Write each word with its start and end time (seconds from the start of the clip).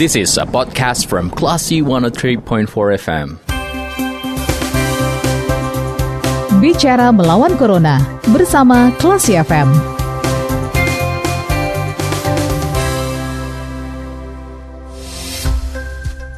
This 0.00 0.16
is 0.16 0.40
a 0.40 0.48
podcast 0.48 1.12
from 1.12 1.28
Classy 1.28 1.84
103.4 1.84 2.40
FM. 2.72 3.36
Bicara 6.56 7.12
melawan 7.12 7.52
Corona 7.60 8.00
bersama 8.32 8.96
Classy 8.96 9.36
FM. 9.36 9.68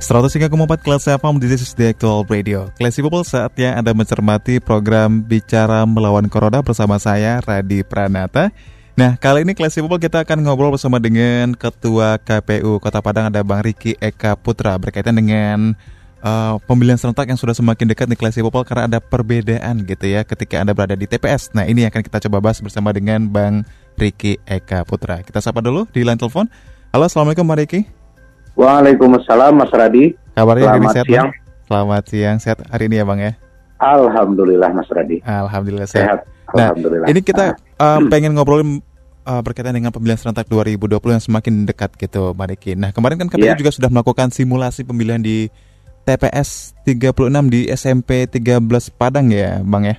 Seratus 0.02 0.34
empat 0.34 0.82
kelas 0.82 1.06
FM 1.06 1.38
di 1.38 1.46
This 1.46 1.62
is 1.62 1.70
the 1.78 1.94
Actual 1.94 2.26
Radio. 2.26 2.66
Classy 2.74 2.98
People 2.98 3.22
saatnya 3.22 3.78
Anda 3.78 3.94
mencermati 3.94 4.58
program 4.58 5.22
Bicara 5.22 5.86
Melawan 5.86 6.26
Corona 6.26 6.66
bersama 6.66 6.98
saya, 6.98 7.38
Radi 7.38 7.86
Pranata. 7.86 8.50
Nah, 8.92 9.16
kali 9.16 9.40
ini 9.48 9.56
Classy 9.56 9.80
People 9.80 9.96
kita 9.96 10.20
akan 10.20 10.44
ngobrol 10.44 10.68
bersama 10.68 11.00
dengan 11.00 11.56
Ketua 11.56 12.20
KPU 12.20 12.76
Kota 12.76 13.00
Padang 13.00 13.32
ada 13.32 13.40
Bang 13.40 13.64
Riki 13.64 13.96
Eka 13.96 14.36
Putra 14.36 14.76
berkaitan 14.76 15.16
dengan 15.16 15.72
uh, 16.20 16.60
pemilihan 16.68 17.00
serentak 17.00 17.24
yang 17.24 17.40
sudah 17.40 17.56
semakin 17.56 17.88
dekat 17.88 18.04
nih 18.12 18.20
Classy 18.20 18.44
People 18.44 18.60
karena 18.68 18.92
ada 18.92 19.00
perbedaan 19.00 19.88
gitu 19.88 20.12
ya 20.12 20.28
ketika 20.28 20.60
Anda 20.60 20.76
berada 20.76 20.92
di 20.92 21.08
TPS. 21.08 21.56
Nah, 21.56 21.64
ini 21.64 21.88
akan 21.88 22.04
kita 22.04 22.20
coba 22.28 22.44
bahas 22.44 22.60
bersama 22.60 22.92
dengan 22.92 23.24
Bang 23.32 23.64
Riki 23.96 24.36
Eka 24.44 24.84
Putra. 24.84 25.24
Kita 25.24 25.40
sapa 25.40 25.64
dulu 25.64 25.88
di 25.88 26.04
line 26.04 26.20
telepon. 26.20 26.44
Halo, 26.92 27.08
Assalamualaikum 27.08 27.48
Bang 27.48 27.64
Riki. 27.64 27.88
Waalaikumsalam 28.60 29.56
Mas 29.56 29.72
Radi. 29.72 30.12
Kabarnya 30.36 30.68
Selamat 30.68 30.76
hari 30.76 30.84
ini 30.84 30.92
sehat, 30.92 31.06
siang. 31.08 31.28
Bang? 31.32 31.64
Selamat 31.64 32.02
siang, 32.12 32.36
sehat 32.44 32.58
hari 32.68 32.84
ini 32.92 33.00
ya 33.00 33.04
Bang 33.08 33.24
ya. 33.24 33.32
Alhamdulillah 33.80 34.68
Mas 34.76 34.88
Radi. 34.92 35.24
Alhamdulillah 35.24 35.88
sehat. 35.88 36.28
Sehat. 36.28 36.32
Nah, 36.52 36.68
Alhamdulillah. 36.68 37.08
ini 37.08 37.20
kita 37.24 37.56
Uh, 37.82 37.98
pengen 38.06 38.30
ngobrolin 38.32 38.78
uh, 39.24 39.42
berkaitan 39.42 39.74
dengan 39.74 39.90
pemilihan 39.90 40.14
serentak 40.16 40.46
2020 40.46 40.86
yang 41.10 41.18
semakin 41.18 41.54
dekat 41.66 41.98
gitu, 41.98 42.30
Mbak 42.30 42.46
Riki. 42.54 42.72
Nah, 42.78 42.94
kemarin 42.94 43.18
kan 43.18 43.26
KPU 43.26 43.42
Iya. 43.42 43.58
juga 43.58 43.74
sudah 43.74 43.90
melakukan 43.90 44.30
simulasi 44.30 44.82
pemilihan 44.82 45.18
di 45.18 45.50
TPS 46.02 46.74
36 46.82 47.46
di 47.46 47.66
SMP 47.68 48.26
13 48.26 48.90
Padang 48.90 49.30
ya, 49.30 49.62
Bang 49.62 49.86
ya? 49.86 49.96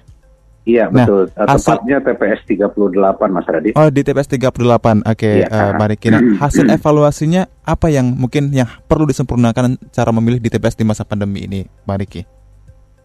Iya 0.64 0.88
Nah, 0.88 1.04
betul. 1.04 1.24
Eh, 1.28 1.44
hasil- 1.44 1.76
Tepatnya 1.76 1.98
TPS 2.00 2.40
38 2.48 3.28
Mas 3.30 3.44
Radi. 3.44 3.70
Oh, 3.76 3.92
di 3.92 4.00
TPS 4.00 4.28
38. 4.32 5.04
Oke, 5.04 5.44
Iya. 5.44 5.48
eh, 5.48 5.72
Mbak 5.76 5.88
Riki. 5.92 6.08
Nah, 6.08 6.22
hasil 6.44 6.66
evaluasinya 6.72 7.44
apa 7.64 7.92
yang 7.92 8.16
mungkin 8.16 8.48
yang 8.52 8.72
perlu 8.88 9.04
disempurnakan 9.04 9.76
cara 9.92 10.12
memilih 10.12 10.40
di 10.40 10.48
TPS 10.48 10.80
di 10.80 10.88
masa 10.88 11.04
pandemi 11.04 11.44
ini, 11.44 11.68
Mbak 11.84 11.98
Riki? 12.00 12.22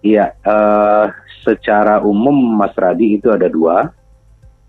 Iya, 0.06 0.38
eh, 0.38 1.05
secara 1.42 1.98
umum 1.98 2.31
Mas 2.55 2.75
Radi 2.78 3.19
itu 3.19 3.27
ada 3.31 3.50
dua. 3.50 3.91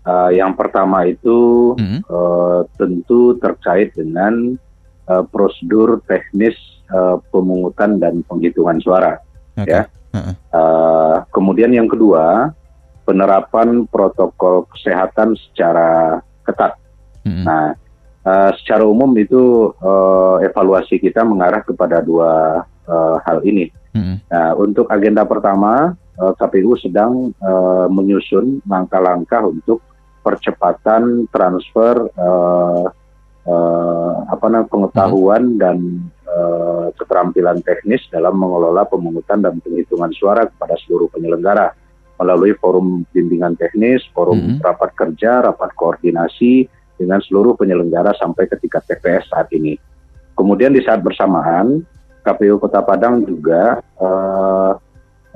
Eh, 0.00 0.40
yang 0.40 0.56
pertama 0.56 1.04
itu 1.04 1.72
Hmm. 1.76 2.00
eh, 2.00 2.60
tentu 2.80 3.36
terkait 3.36 3.92
dengan 3.92 4.56
eh, 5.10 5.24
prosedur 5.28 6.00
teknis 6.08 6.56
eh, 6.88 7.16
pemungutan 7.28 8.00
dan 8.00 8.24
penghitungan 8.24 8.80
suara. 8.80 9.20
Oke. 9.60 9.68
Ya. 9.68 9.84
Heeh. 10.16 10.34
Eh, 10.34 11.16
kemudian 11.30 11.70
yang 11.70 11.86
kedua, 11.86 12.56
penerapan 13.04 13.84
protokol 13.90 14.64
kesehatan 14.72 15.36
secara 15.36 16.22
ketat. 16.48 16.80
Mm-mm. 17.26 17.44
Nah, 17.44 17.76
eh, 18.24 18.50
secara 18.62 18.88
umum 18.88 19.12
itu 19.20 19.74
eh, 19.76 20.48
evaluasi 20.48 20.96
kita 20.96 21.26
mengarah 21.28 21.60
kepada 21.60 22.00
dua 22.00 22.64
eh, 22.88 23.16
hal 23.28 23.44
ini. 23.44 23.68
Mm-mm. 23.92 24.16
Nah, 24.32 24.50
untuk 24.56 24.88
agenda 24.88 25.28
pertama, 25.28 25.92
KPU 26.20 26.76
sedang 26.80 27.32
eh, 27.32 27.86
menyusun 27.90 28.64
langkah-langkah 28.64 29.44
untuk 29.44 29.80
percepatan 30.20 31.26
transfer 31.32 32.08
eh, 32.08 32.86
eh, 33.48 34.12
apa 34.28 34.44
namanya 34.46 34.68
pengetahuan 34.68 35.56
dan 35.56 35.78
eh, 36.28 36.86
keterampilan 36.96 37.64
teknis 37.64 38.04
dalam 38.12 38.36
mengelola 38.36 38.84
pemungutan 38.86 39.40
dan 39.42 39.58
penghitungan 39.60 40.12
suara 40.14 40.46
kepada 40.46 40.76
seluruh 40.84 41.08
penyelenggara 41.10 41.72
melalui 42.20 42.52
forum 42.60 43.08
bimbingan 43.16 43.56
teknis, 43.56 44.04
forum 44.12 44.36
Mhm. 44.36 44.54
rapat 44.60 44.92
kerja, 44.92 45.40
rapat 45.40 45.72
koordinasi 45.72 46.68
dengan 47.00 47.16
seluruh 47.24 47.56
penyelenggara 47.56 48.12
sampai 48.20 48.44
ke 48.44 48.60
tingkat 48.60 48.84
TPS 48.84 49.32
saat 49.32 49.48
ini. 49.56 49.80
Kemudian 50.36 50.76
di 50.76 50.84
saat 50.84 51.00
bersamaan, 51.00 51.80
KPU 52.20 52.60
Kota 52.60 52.84
Padang 52.84 53.24
juga 53.24 53.80
eh, 53.80 54.72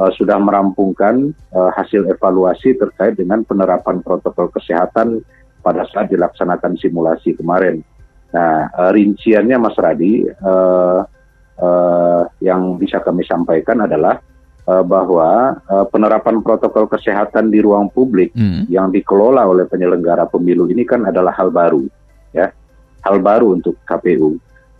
eh, 0.00 0.12
sudah 0.18 0.38
merampungkan 0.38 1.30
eh, 1.30 1.70
hasil 1.74 2.10
evaluasi 2.10 2.74
terkait 2.74 3.14
dengan 3.14 3.42
penerapan 3.46 4.00
protokol 4.02 4.50
kesehatan 4.50 5.22
pada 5.64 5.88
saat 5.88 6.12
dilaksanakan 6.12 6.76
simulasi 6.76 7.32
kemarin. 7.38 7.80
Nah, 8.34 8.66
eh, 8.68 8.90
rinciannya 8.92 9.56
Mas 9.56 9.78
Radi 9.78 10.26
eh, 10.26 11.00
eh, 11.54 12.22
yang 12.42 12.76
bisa 12.76 12.98
kami 12.98 13.22
sampaikan 13.22 13.86
adalah 13.86 14.18
eh, 14.66 14.84
bahwa 14.84 15.54
eh, 15.56 15.86
penerapan 15.88 16.42
protokol 16.42 16.90
kesehatan 16.90 17.54
di 17.54 17.62
ruang 17.62 17.88
publik 17.94 18.34
Mm. 18.34 18.66
yang 18.66 18.90
dikelola 18.90 19.46
oleh 19.46 19.64
penyelenggara 19.70 20.26
pemilu 20.26 20.66
ini 20.66 20.82
kan 20.82 21.06
adalah 21.06 21.30
hal 21.38 21.54
baru, 21.54 21.86
ya, 22.34 22.50
hal 23.06 23.22
baru 23.22 23.54
untuk 23.54 23.78
KPU 23.86 24.34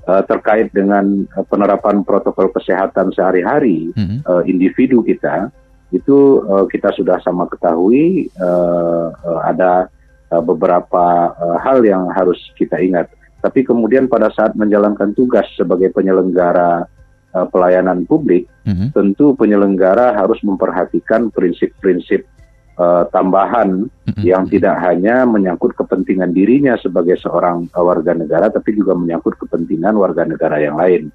Eh, 0.05 0.23
terkait 0.29 0.69
dengan 0.69 1.25
eh, 1.25 1.45
penerapan 1.49 2.05
protokol 2.05 2.53
kesehatan 2.53 3.09
sehari-hari 3.17 3.89
Mm. 3.97 4.21
eh, 4.21 4.43
individu 4.53 5.01
kita 5.01 5.49
itu 5.97 6.45
eh, 6.45 6.65
kita 6.69 6.93
sudah 6.93 7.17
sama 7.25 7.49
ketahui 7.49 8.29
eh, 8.29 9.07
eh, 9.09 9.41
ada 9.49 9.89
eh, 10.29 10.43
beberapa 10.45 11.33
eh, 11.33 11.57
hal 11.65 11.81
yang 11.89 12.13
harus 12.13 12.37
kita 12.53 12.85
ingat. 12.85 13.09
Tapi 13.41 13.65
kemudian 13.65 14.05
pada 14.05 14.29
saat 14.29 14.53
menjalankan 14.53 15.17
tugas 15.17 15.49
sebagai 15.57 15.89
penyelenggara 15.97 16.85
eh, 17.33 17.47
pelayanan 17.49 18.05
publik 18.05 18.45
Mm. 18.69 18.93
tentu 18.93 19.33
penyelenggara 19.33 20.13
harus 20.13 20.37
memperhatikan 20.45 21.33
prinsip-prinsip 21.33 22.29
eh, 22.75 23.05
tambahan 23.11 23.87
yang 24.21 24.47
tidak 24.51 24.77
hanya 24.83 25.25
menyangkut 25.25 25.75
kepentingan 25.79 26.35
dirinya 26.35 26.75
sebagai 26.79 27.17
seorang 27.19 27.71
eh, 27.71 27.85
warga 27.85 28.13
negara, 28.15 28.51
tapi 28.51 28.75
juga 28.75 28.95
menyangkut 28.99 29.39
kepentingan 29.39 29.95
warga 29.95 30.27
negara 30.27 30.59
yang 30.59 30.77
lain. 30.79 31.11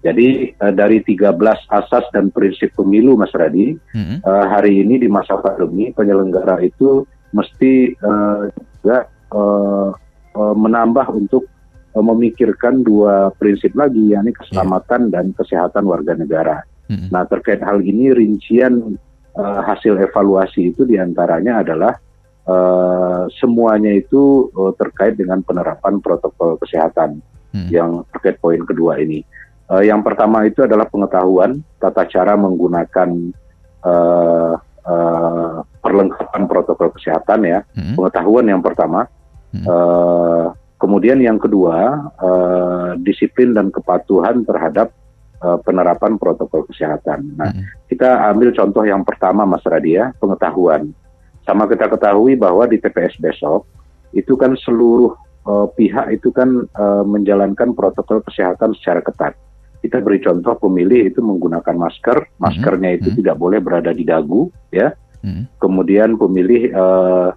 Jadi 0.00 0.56
eh, 0.56 0.72
dari 0.72 1.04
13 1.04 1.36
asas 1.68 2.04
dan 2.14 2.32
prinsip 2.32 2.72
pemilu, 2.72 3.20
Mas 3.20 3.34
Radi, 3.36 3.76
Mm. 3.92 4.24
eh, 4.24 4.46
hari 4.48 4.80
ini 4.80 4.96
di 4.96 5.08
masa 5.12 5.36
pandemi 5.36 5.92
penyelenggara 5.92 6.62
itu 6.64 7.04
mesti 7.36 7.92
eh, 7.92 8.42
juga 8.80 9.06
eh, 9.30 9.90
eh, 10.34 10.54
menambah 10.56 11.06
untuk 11.12 11.44
memikirkan 11.90 12.86
dua 12.86 13.34
prinsip 13.34 13.74
lagi, 13.74 14.14
yakni 14.14 14.30
keselamatan 14.30 15.10
dan 15.10 15.34
kesehatan 15.34 15.90
warga 15.90 16.14
negara. 16.14 16.62
Mm. 16.86 17.10
Nah, 17.10 17.26
terkait 17.26 17.58
hal 17.66 17.82
ini 17.82 18.14
rincian 18.14 18.94
eh, 19.36 19.60
hasil 19.66 20.00
evaluasi 20.00 20.74
itu 20.74 20.82
di 20.88 20.98
antaranya 20.98 21.62
adalah 21.62 21.92
eh, 22.48 23.22
semuanya 23.38 23.92
itu 23.94 24.48
eh, 24.50 24.72
terkait 24.78 25.14
dengan 25.14 25.44
penerapan 25.44 26.02
protokol 26.02 26.58
kesehatan 26.58 27.22
Mm. 27.50 27.68
yang 27.70 27.90
terkait 28.14 28.38
poin 28.38 28.62
kedua 28.62 29.02
ini. 29.02 29.26
Eh, 29.70 29.82
yang 29.90 30.06
pertama 30.06 30.46
itu 30.46 30.62
adalah 30.62 30.86
pengetahuan 30.86 31.62
tata 31.82 32.06
cara 32.06 32.38
menggunakan 32.38 33.10
eh, 33.80 34.54
eh, 34.86 35.56
perlengkapan 35.82 36.42
protokol 36.46 36.94
kesehatan 36.94 37.40
ya. 37.42 37.60
Mm. 37.74 37.98
Pengetahuan 37.98 38.46
yang 38.46 38.62
pertama. 38.62 39.10
Hmm. 39.50 39.66
Eh, 39.66 40.46
kemudian 40.78 41.18
yang 41.18 41.42
kedua 41.42 42.06
eh, 42.22 42.90
disiplin 43.02 43.50
dan 43.50 43.74
kepatuhan 43.74 44.46
terhadap 44.46 44.94
eh, 45.40 45.58
penerapan 45.64 46.16
protokol 46.16 46.68
kesehatan. 46.68 47.34
Nah, 47.34 47.50
Mm. 47.50 47.64
kita 47.88 48.28
ambil 48.28 48.52
contoh 48.52 48.84
yang 48.84 49.02
pertama 49.02 49.42
Mas 49.42 49.64
Radia, 49.64 50.12
pengetahuan. 50.16 50.92
Sama 51.42 51.64
kita 51.64 51.88
ketahui 51.88 52.36
bahwa 52.36 52.68
di 52.68 52.76
TPS 52.76 53.16
besok 53.16 53.64
itu 54.12 54.36
kan 54.36 54.54
seluruh 54.54 55.16
eh, 55.40 55.66
pihak 55.72 56.12
itu 56.12 56.28
kan 56.30 56.68
eh, 56.68 57.04
menjalankan 57.08 57.72
protokol 57.72 58.20
kesehatan 58.20 58.76
secara 58.76 59.00
ketat. 59.00 59.32
Kita 59.80 60.04
beri 60.04 60.20
contoh 60.20 60.52
pemilih 60.60 61.08
itu 61.08 61.24
menggunakan 61.24 61.72
masker, 61.72 62.36
maskernya 62.36 63.00
itu 63.00 63.08
Mhm. 63.08 63.16
tidak 63.24 63.36
boleh 63.40 63.58
berada 63.64 63.96
di 63.96 64.04
dagu, 64.04 64.52
ya. 64.68 64.92
Mm. 65.24 65.48
Kemudian 65.56 66.20
pemilih 66.20 66.68
eh, 66.68 67.28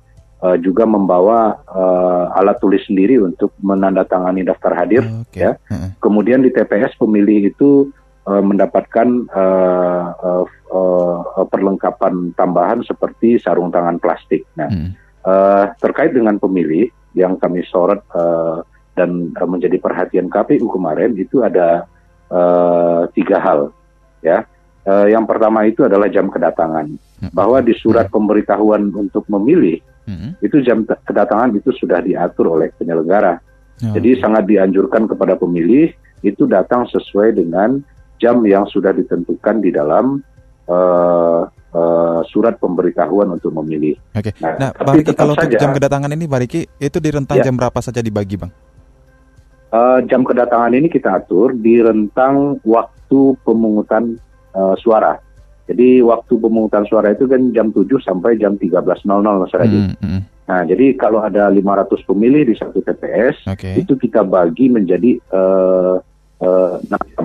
eh, 0.43 0.57
juga 0.59 0.83
membawa 0.83 1.55
eh, 1.65 2.39
alat 2.39 2.59
tulis 2.59 2.83
sendiri 2.85 3.17
untuk 3.23 3.55
menandatangani 3.63 4.43
daftar 4.43 4.75
hadir. 4.75 5.03
Oke. 5.23 5.39
ya. 5.39 5.55
Heeh. 5.71 5.95
Kemudian 6.03 6.43
di 6.43 6.51
TPS 6.51 6.99
pemilih 6.99 7.49
itu 7.49 7.89
eh, 8.27 8.43
mendapatkan 8.43 9.07
eh, 9.31 10.03
eh, 10.11 10.45
eh, 10.47 11.45
perlengkapan 11.47 12.35
tambahan 12.35 12.83
seperti 12.83 13.39
sarung 13.39 13.71
tangan 13.71 13.97
plastik. 13.97 14.43
Nah, 14.59 14.67
Mm. 14.67 14.89
eh, 15.23 15.65
terkait 15.79 16.11
dengan 16.11 16.35
pemilih 16.37 16.91
yang 17.15 17.39
kami 17.39 17.63
sorot 17.63 18.03
eh, 18.11 18.57
dan 18.99 19.31
eh, 19.33 19.47
menjadi 19.47 19.79
perhatian 19.79 20.27
KPU 20.27 20.67
kemarin 20.67 21.15
itu 21.15 21.41
ada 21.41 21.87
eh, 22.33 23.01
tiga 23.13 23.37
hal, 23.39 23.69
ya. 24.19 24.43
Eh, 24.83 25.15
yang 25.15 25.23
pertama 25.23 25.63
itu 25.63 25.87
adalah 25.87 26.11
jam 26.11 26.27
kedatangan. 26.27 26.91
Bahwa 27.31 27.63
di 27.63 27.71
surat 27.71 28.11
pemberitahuan 28.11 28.91
untuk 28.91 29.23
memilih 29.31 29.79
Mm. 30.03 30.35
itu 30.43 30.59
jam 30.67 30.83
kedatangan 30.83 31.55
itu 31.55 31.71
sudah 31.79 32.03
diatur 32.03 32.59
oleh 32.59 32.75
penyelenggara. 32.75 33.39
Oh, 33.87 33.95
Jadi 33.95 34.19
sangat 34.19 34.43
dianjurkan 34.51 35.07
kepada 35.07 35.39
pemilih 35.39 35.95
itu 36.23 36.43
datang 36.47 36.87
sesuai 36.91 37.39
dengan 37.39 37.79
jam 38.19 38.43
yang 38.43 38.63
sudah 38.67 38.95
ditentukan 38.95 39.59
di 39.59 39.71
dalam 39.71 40.19
uh, 40.67 41.43
uh, 41.75 42.19
surat 42.29 42.55
pemberitahuan 42.61 43.27
untuk 43.35 43.51
memilih. 43.59 43.99
Oke. 44.15 44.31
Nah, 44.39 44.55
nah 44.55 44.69
Bang 44.71 44.95
Riki, 44.99 45.11
kalau 45.15 45.35
saja, 45.35 45.59
jam 45.59 45.75
kedatangan 45.75 46.11
ini, 46.13 46.25
Bang 46.27 46.43
Riki, 46.45 46.67
itu 46.79 46.97
di 47.03 47.09
rentang 47.11 47.39
ya. 47.41 47.45
jam 47.49 47.55
berapa 47.59 47.79
saja 47.83 47.99
dibagi, 47.99 48.39
Bang? 48.39 48.51
Uh, 49.73 50.05
jam 50.05 50.21
kedatangan 50.21 50.71
ini 50.71 50.85
kita 50.85 51.17
atur 51.17 51.51
di 51.57 51.81
rentang 51.81 52.61
waktu 52.61 53.33
pemungutan 53.41 54.21
uh, 54.53 54.77
suara. 54.77 55.17
Jadi 55.63 56.03
waktu 56.03 56.33
pemungutan 56.35 56.83
suara 56.83 57.15
itu 57.15 57.23
kan 57.23 57.39
jam 57.55 57.71
7 57.71 57.87
sampai 58.03 58.35
jam 58.35 58.59
13.00 58.59 59.07
Mas 59.07 59.53
Radhi. 59.55 59.79
Hmm, 59.79 59.95
hmm. 59.95 60.21
Nah, 60.43 60.61
jadi 60.67 60.85
kalau 60.99 61.23
ada 61.23 61.47
500 61.47 62.03
pemilih 62.03 62.43
di 62.43 62.55
satu 62.59 62.83
TPS, 62.83 63.47
okay. 63.47 63.79
itu 63.79 63.95
kita 63.95 64.27
bagi 64.27 64.67
menjadi 64.67 65.15
uh, 65.31 66.03
uh, 66.43 66.73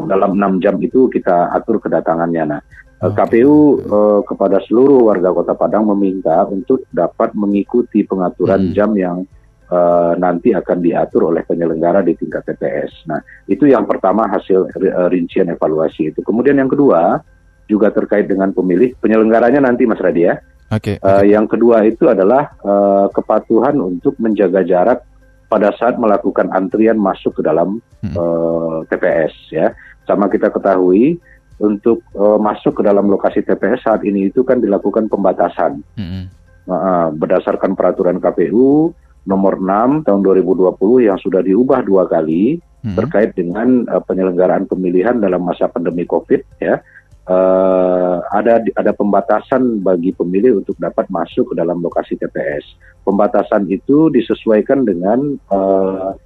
dalam 0.06 0.38
6 0.38 0.62
jam 0.62 0.78
itu 0.78 1.10
kita 1.10 1.50
atur 1.50 1.82
kedatangannya. 1.82 2.44
Nah, 2.46 2.60
okay. 3.02 3.42
KPU 3.42 3.82
uh, 3.90 4.20
kepada 4.22 4.62
seluruh 4.70 5.10
warga 5.10 5.34
Kota 5.34 5.58
Padang 5.58 5.90
meminta 5.90 6.46
untuk 6.46 6.86
dapat 6.94 7.34
mengikuti 7.34 8.06
pengaturan 8.06 8.70
hmm. 8.70 8.74
jam 8.78 8.94
yang 8.94 9.26
uh, 9.74 10.14
nanti 10.14 10.54
akan 10.54 10.78
diatur 10.78 11.34
oleh 11.34 11.42
penyelenggara 11.42 12.06
di 12.06 12.14
tingkat 12.14 12.46
TPS. 12.46 13.02
Nah, 13.10 13.18
itu 13.50 13.66
yang 13.66 13.82
pertama 13.82 14.30
hasil 14.30 14.70
rincian 15.10 15.50
evaluasi 15.50 16.14
itu. 16.14 16.22
Kemudian 16.22 16.54
yang 16.54 16.70
kedua, 16.70 17.18
juga 17.68 17.92
terkait 17.92 18.24
dengan 18.24 18.50
pemilih 18.50 18.96
penyelenggaranya 18.98 19.62
nanti 19.62 19.84
Mas 19.84 20.00
Radi 20.00 20.24
ya. 20.24 20.40
Oke. 20.68 20.96
Okay, 20.96 21.04
uh, 21.04 21.24
yang 21.24 21.48
kedua 21.48 21.84
itu 21.84 22.08
adalah 22.08 22.52
uh, 22.64 23.08
kepatuhan 23.12 23.76
untuk 23.80 24.16
menjaga 24.20 24.64
jarak 24.64 25.04
pada 25.48 25.72
saat 25.76 25.96
melakukan 25.96 26.52
antrian 26.52 27.00
masuk 27.00 27.40
ke 27.40 27.42
dalam 27.44 27.80
hmm. 28.04 28.16
uh, 28.16 28.84
TPS 28.88 29.32
ya. 29.52 29.72
Sama 30.04 30.28
kita 30.28 30.52
ketahui 30.52 31.20
untuk 31.60 32.04
uh, 32.16 32.36
masuk 32.36 32.80
ke 32.80 32.82
dalam 32.84 33.08
lokasi 33.08 33.40
TPS 33.44 33.84
saat 33.84 34.04
ini 34.04 34.28
itu 34.28 34.44
kan 34.44 34.60
dilakukan 34.60 35.08
pembatasan. 35.08 35.80
Hmm. 35.96 36.28
Uh, 36.68 37.08
berdasarkan 37.16 37.72
peraturan 37.72 38.20
KPU 38.20 38.92
nomor 39.24 39.56
6 39.56 40.04
tahun 40.04 40.20
2020 40.20 41.08
yang 41.08 41.16
sudah 41.16 41.40
diubah 41.40 41.80
dua 41.80 42.04
kali 42.04 42.60
hmm. 42.84 42.92
terkait 42.92 43.32
dengan 43.32 43.88
uh, 43.88 44.04
penyelenggaraan 44.04 44.68
pemilihan 44.68 45.16
dalam 45.16 45.48
masa 45.48 45.68
pandemi 45.72 46.04
Covid 46.04 46.44
ya 46.60 46.80
uh, 47.28 48.16
ada 48.32 48.64
ada 48.74 48.92
pembatasan 48.96 49.84
bagi 49.84 50.16
pemilih 50.16 50.64
untuk 50.64 50.74
dapat 50.80 51.06
masuk 51.12 51.52
ke 51.52 51.54
dalam 51.54 51.78
lokasi 51.84 52.16
TPS. 52.16 52.64
Pembatasan 53.04 53.68
itu 53.68 54.08
disesuaikan 54.08 54.88
dengan 54.88 55.36
uh, 55.52 56.16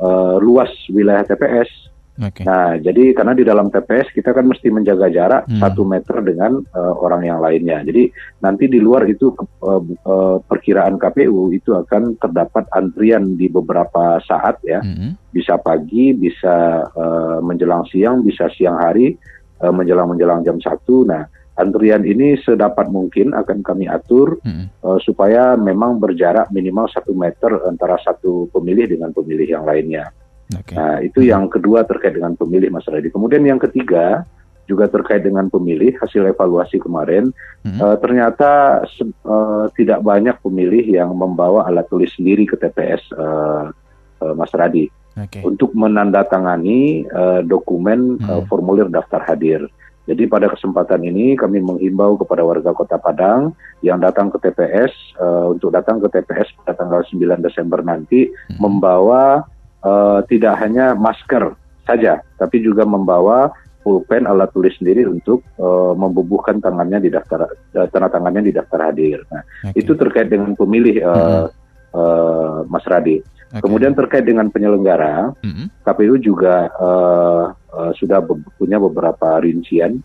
uh, 0.00 0.36
luas 0.38 0.70
wilayah 0.88 1.26
TPS. 1.26 1.92
Okay. 2.12 2.44
Nah, 2.44 2.76
jadi 2.76 3.16
karena 3.16 3.32
di 3.32 3.40
dalam 3.40 3.72
TPS 3.72 4.12
kita 4.12 4.36
kan 4.36 4.44
mesti 4.44 4.68
menjaga 4.68 5.08
jarak 5.08 5.48
hmm. 5.48 5.58
satu 5.64 5.80
meter 5.80 6.20
dengan 6.20 6.60
uh, 6.76 6.94
orang 7.00 7.24
yang 7.24 7.40
lainnya. 7.40 7.80
Jadi 7.88 8.12
nanti 8.44 8.68
di 8.68 8.84
luar 8.84 9.08
itu 9.08 9.32
uh, 9.64 9.80
uh, 9.80 10.36
perkiraan 10.44 11.00
KPU 11.00 11.56
itu 11.56 11.72
akan 11.72 12.20
terdapat 12.20 12.68
antrian 12.76 13.40
di 13.40 13.48
beberapa 13.48 14.20
saat 14.28 14.60
ya, 14.60 14.84
hmm. 14.84 15.32
bisa 15.32 15.56
pagi, 15.56 16.12
bisa 16.12 16.84
uh, 16.92 17.40
menjelang 17.40 17.88
siang, 17.88 18.20
bisa 18.20 18.52
siang 18.52 18.76
hari 18.76 19.16
menjelang-menjelang 19.70 20.42
jam 20.42 20.58
satu. 20.58 21.06
Nah, 21.06 21.22
antrian 21.60 22.02
ini 22.02 22.40
sedapat 22.40 22.88
mungkin 22.88 23.36
akan 23.36 23.60
kami 23.60 23.86
atur 23.86 24.40
hmm. 24.40 24.82
uh, 24.82 24.98
supaya 25.04 25.54
memang 25.54 26.00
berjarak 26.00 26.48
minimal 26.50 26.88
satu 26.88 27.12
meter 27.12 27.60
antara 27.68 28.00
satu 28.00 28.48
pemilih 28.50 28.88
dengan 28.96 29.12
pemilih 29.12 29.60
yang 29.60 29.64
lainnya. 29.68 30.08
Okay. 30.52 30.76
Nah, 30.76 31.00
itu 31.04 31.20
hmm. 31.24 31.28
yang 31.28 31.44
kedua 31.52 31.84
terkait 31.84 32.16
dengan 32.16 32.32
pemilih 32.34 32.72
Mas 32.72 32.88
Radi. 32.88 33.12
Kemudian 33.12 33.44
yang 33.44 33.60
ketiga 33.60 34.24
juga 34.64 34.86
terkait 34.88 35.26
dengan 35.26 35.50
pemilih 35.50 35.98
hasil 35.98 36.32
evaluasi 36.32 36.78
kemarin 36.78 37.34
hmm. 37.66 37.82
uh, 37.82 37.96
ternyata 37.98 38.82
uh, 39.26 39.66
tidak 39.74 40.00
banyak 40.00 40.38
pemilih 40.38 40.86
yang 40.86 41.10
membawa 41.12 41.66
alat 41.66 41.84
tulis 41.90 42.14
sendiri 42.14 42.46
ke 42.46 42.54
TPS 42.54 43.10
uh, 43.12 43.68
uh, 44.22 44.34
Mas 44.38 44.54
Radi 44.54 44.86
okay. 45.16 45.42
untuk 45.44 45.72
menandatangani 45.76 47.08
uh, 47.10 47.40
dokumen 47.44 48.18
hmm. 48.20 48.28
uh, 48.28 48.42
formulir 48.48 48.88
daftar 48.88 49.22
hadir. 49.24 49.66
Jadi 50.02 50.26
pada 50.26 50.50
kesempatan 50.50 51.06
ini 51.06 51.38
kami 51.38 51.62
menghimbau 51.62 52.18
kepada 52.18 52.42
warga 52.42 52.74
Kota 52.74 52.98
Padang 52.98 53.54
yang 53.86 54.02
datang 54.02 54.34
ke 54.34 54.42
TPS 54.42 54.90
uh, 55.22 55.54
untuk 55.54 55.70
datang 55.70 56.02
ke 56.02 56.10
TPS 56.10 56.50
pada 56.58 56.74
tanggal 56.74 57.06
9 57.06 57.22
Desember 57.38 57.86
nanti 57.86 58.26
hmm. 58.26 58.58
membawa 58.58 59.46
uh, 59.86 60.18
tidak 60.26 60.58
hanya 60.58 60.98
masker 60.98 61.54
saja, 61.86 62.22
tapi 62.38 62.62
juga 62.62 62.82
membawa 62.82 63.50
pulpen 63.82 64.30
alat 64.30 64.50
tulis 64.54 64.74
sendiri 64.78 65.06
untuk 65.06 65.42
uh, 65.58 65.92
membubuhkan 65.98 66.62
tangannya 66.62 67.02
di 67.02 67.10
daftar 67.10 67.50
uh, 67.50 67.86
tanda 67.90 68.08
tangannya 68.10 68.50
di 68.50 68.52
daftar 68.54 68.90
hadir. 68.90 69.26
Nah, 69.26 69.42
okay. 69.66 69.82
itu 69.82 69.92
terkait 69.98 70.30
dengan 70.30 70.54
pemilih 70.54 71.02
uh, 71.02 71.14
hmm. 71.14 71.46
uh, 71.94 72.58
Mas 72.70 72.86
Radi. 72.86 73.18
Okay. 73.52 73.68
Kemudian 73.68 73.92
terkait 73.92 74.24
dengan 74.24 74.48
penyelenggara, 74.48 75.36
mm-hmm. 75.44 75.84
KPU 75.84 76.16
juga 76.16 76.72
uh, 76.72 77.52
uh, 77.52 77.92
sudah 78.00 78.24
be- 78.24 78.40
punya 78.56 78.80
beberapa 78.80 79.36
rincian. 79.44 80.00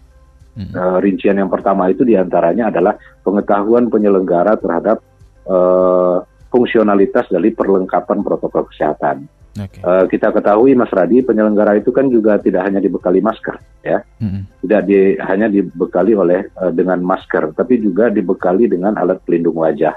Mm-hmm. 0.59 0.75
Uh, 0.75 0.97
rincian 0.99 1.39
yang 1.39 1.47
pertama 1.47 1.87
itu 1.87 2.03
di 2.03 2.19
antaranya 2.19 2.67
adalah 2.67 2.99
pengetahuan 3.23 3.87
penyelenggara 3.87 4.59
terhadap 4.59 4.99
uh, 5.47 6.27
fungsionalitas 6.51 7.31
dari 7.31 7.55
perlengkapan 7.55 8.19
protokol 8.19 8.67
kesehatan. 8.67 9.31
Okay. 9.55 9.79
Uh, 9.79 10.03
kita 10.11 10.29
ketahui 10.35 10.75
Mas 10.75 10.91
Radi 10.91 11.23
penyelenggara 11.23 11.79
itu 11.79 11.95
kan 11.95 12.11
juga 12.11 12.37
tidak 12.43 12.67
hanya 12.67 12.83
dibekali 12.83 13.23
masker 13.23 13.55
ya, 13.79 14.03
mm-hmm. 14.19 14.43
tidak 14.67 14.81
di, 14.91 14.97
hanya 15.23 15.47
dibekali 15.47 16.13
oleh 16.19 16.51
uh, 16.59 16.69
dengan 16.75 16.99
masker, 16.99 17.55
tapi 17.55 17.79
juga 17.79 18.11
dibekali 18.11 18.67
dengan 18.67 18.99
alat 18.99 19.23
pelindung 19.23 19.55
wajah. 19.63 19.95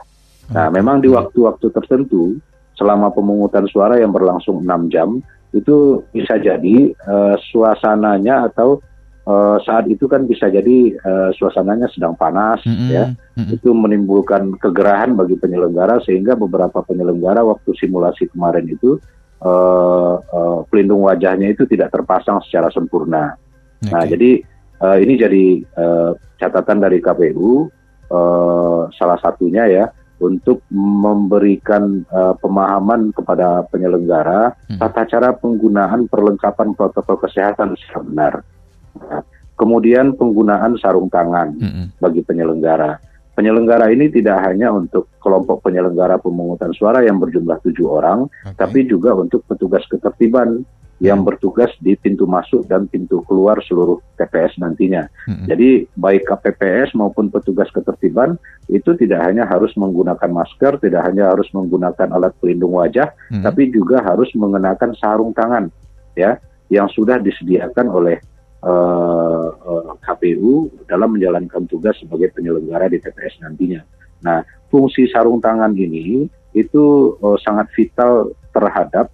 Nah, 0.50 0.66
memang 0.66 0.98
di 0.98 1.06
waktu-waktu 1.06 1.66
tertentu 1.70 2.34
selama 2.80 3.12
pemungutan 3.12 3.68
suara 3.68 4.00
yang 4.00 4.16
berlangsung 4.16 4.64
6 4.64 4.88
jam 4.88 5.20
itu 5.52 6.00
bisa 6.16 6.40
jadi 6.40 6.96
uh, 7.04 7.36
suasananya 7.52 8.48
atau 8.48 8.80
uh, 9.28 9.60
saat 9.60 9.84
itu 9.92 10.08
kan 10.08 10.24
bisa 10.24 10.48
jadi 10.48 10.96
uh, 11.04 11.30
suasananya 11.36 11.92
sedang 11.92 12.16
panas 12.16 12.64
mm 12.64 12.72
-hmm. 12.72 12.88
ya 12.88 13.04
mm 13.12 13.42
-hmm. 13.44 13.54
itu 13.60 13.68
menimbulkan 13.76 14.56
kegerahan 14.56 15.12
bagi 15.12 15.36
penyelenggara 15.36 16.00
sehingga 16.06 16.38
beberapa 16.38 16.80
penyelenggara 16.80 17.44
waktu 17.44 17.76
simulasi 17.76 18.32
kemarin 18.32 18.64
itu 18.70 18.96
uh, 19.44 20.14
uh, 20.22 20.58
pelindung 20.72 21.04
wajahnya 21.04 21.52
itu 21.52 21.68
tidak 21.68 21.92
terpasang 21.92 22.40
secara 22.46 22.72
sempurna. 22.72 23.36
Okay. 23.84 23.92
Nah 23.92 24.02
jadi 24.08 24.30
uh, 24.80 24.96
ini 24.96 25.14
jadi 25.20 25.44
uh, 25.76 26.10
catatan 26.40 26.78
dari 26.80 27.02
KPU 27.02 27.68
uh, 28.08 28.82
salah 28.94 29.18
satunya 29.20 29.68
ya 29.68 29.84
untuk 30.20 30.60
memberikan 30.70 32.04
uh, 32.12 32.36
pemahaman 32.36 33.10
kepada 33.16 33.64
penyelenggara 33.72 34.52
hmm. 34.68 34.78
tata 34.78 35.08
cara 35.08 35.32
penggunaan 35.32 36.06
perlengkapan 36.06 36.76
protokol 36.76 37.16
kesehatan 37.24 37.72
secara 37.80 38.00
benar. 38.04 38.34
Nah, 39.00 39.24
kemudian 39.56 40.12
penggunaan 40.14 40.76
sarung 40.76 41.08
tangan 41.08 41.56
hmm. 41.56 41.86
bagi 41.98 42.20
penyelenggara. 42.24 43.00
Penyelenggara 43.32 43.88
ini 43.88 44.12
tidak 44.12 44.44
hanya 44.44 44.68
untuk 44.68 45.08
kelompok 45.16 45.64
penyelenggara 45.64 46.20
pemungutan 46.20 46.76
suara 46.76 47.00
yang 47.00 47.16
berjumlah 47.16 47.56
tujuh 47.64 47.88
orang, 47.88 48.28
okay. 48.44 48.52
tapi 48.60 48.84
juga 48.84 49.16
untuk 49.16 49.40
petugas 49.48 49.80
ketertiban 49.88 50.60
yang 51.00 51.24
bertugas 51.24 51.72
di 51.80 51.96
pintu 51.96 52.28
masuk 52.28 52.68
dan 52.68 52.84
pintu 52.84 53.24
keluar 53.24 53.56
seluruh 53.64 54.04
TPS 54.20 54.60
nantinya. 54.60 55.08
Hmm. 55.24 55.48
Jadi 55.48 55.88
baik 55.96 56.28
KPPS 56.28 56.92
maupun 56.92 57.32
petugas 57.32 57.72
ketertiban 57.72 58.36
itu 58.68 58.92
tidak 59.00 59.24
hanya 59.24 59.48
harus 59.48 59.72
menggunakan 59.80 60.28
masker, 60.28 60.76
tidak 60.76 61.08
hanya 61.08 61.32
harus 61.32 61.48
menggunakan 61.56 62.12
alat 62.12 62.36
pelindung 62.36 62.76
wajah, 62.76 63.16
hmm. 63.32 63.40
tapi 63.40 63.72
juga 63.72 64.04
harus 64.04 64.28
mengenakan 64.36 64.92
sarung 65.00 65.32
tangan, 65.32 65.72
ya, 66.12 66.36
yang 66.68 66.86
sudah 66.92 67.16
disediakan 67.16 67.88
oleh 67.88 68.20
uh, 68.60 69.48
uh, 69.56 69.96
KPU 70.04 70.84
dalam 70.84 71.16
menjalankan 71.16 71.64
tugas 71.64 71.96
sebagai 71.96 72.28
penyelenggara 72.36 72.92
di 72.92 73.00
TPS 73.00 73.40
nantinya. 73.40 73.80
Nah, 74.20 74.44
fungsi 74.68 75.08
sarung 75.08 75.40
tangan 75.40 75.72
ini 75.72 76.28
itu 76.52 77.16
uh, 77.24 77.40
sangat 77.40 77.72
vital 77.72 78.36
terhadap 78.52 79.08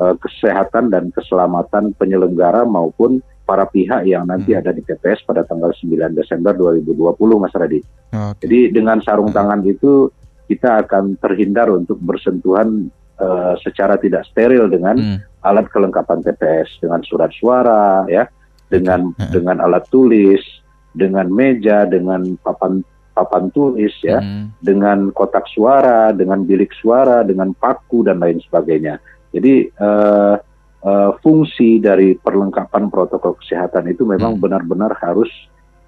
uh, 0.00 0.16
kesehatan 0.16 0.88
dan 0.88 1.12
keselamatan 1.12 1.92
penyelenggara 1.94 2.64
maupun 2.64 3.20
para 3.44 3.66
pihak 3.66 4.06
yang 4.06 4.24
nanti 4.30 4.54
hmm. 4.54 4.60
ada 4.62 4.70
di 4.70 4.82
TPS 4.86 5.26
pada 5.26 5.42
tanggal 5.42 5.74
9 5.74 5.90
Desember 6.14 6.54
2020 6.54 7.18
Mas 7.42 7.54
Radit. 7.54 7.84
Okay. 8.08 8.46
Jadi 8.46 8.60
dengan 8.70 9.02
sarung 9.02 9.34
hmm. 9.34 9.36
tangan 9.36 9.60
itu 9.66 10.08
kita 10.46 10.86
akan 10.86 11.18
terhindar 11.18 11.70
untuk 11.70 11.98
bersentuhan 11.98 12.90
uh, 13.18 13.54
secara 13.62 13.98
tidak 13.98 14.26
steril 14.30 14.66
dengan 14.66 14.96
hmm. 14.98 15.18
alat 15.42 15.66
kelengkapan 15.70 16.22
TPS 16.22 16.78
dengan 16.78 17.02
surat 17.02 17.30
suara 17.34 18.06
ya, 18.06 18.26
dengan 18.70 19.10
hmm. 19.14 19.30
dengan 19.34 19.58
alat 19.62 19.86
tulis, 19.90 20.42
dengan 20.94 21.26
meja, 21.30 21.86
dengan 21.86 22.34
papan 22.38 22.86
papan 23.14 23.50
tulis 23.50 23.94
ya, 24.02 24.22
hmm. 24.22 24.62
dengan 24.62 25.10
kotak 25.10 25.46
suara, 25.50 26.14
dengan 26.14 26.46
bilik 26.46 26.70
suara, 26.78 27.26
dengan 27.26 27.50
paku 27.54 28.06
dan 28.06 28.22
lain 28.22 28.38
sebagainya. 28.42 28.98
Jadi 29.30 29.70
uh, 29.78 30.34
uh, 30.82 31.10
fungsi 31.22 31.78
dari 31.78 32.18
perlengkapan 32.18 32.90
protokol 32.90 33.38
kesehatan 33.38 33.90
itu 33.90 34.02
memang 34.02 34.36
Hmm. 34.36 34.42
benar-benar 34.42 34.98
harus 34.98 35.30